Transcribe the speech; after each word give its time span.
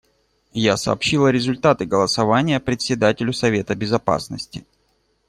Я 0.53 0.77
сообщила 0.77 1.27
результаты 1.27 1.85
голосования 1.85 2.59
Председателю 2.59 3.33
Совета 3.33 3.75
Безопасности. 3.75 4.65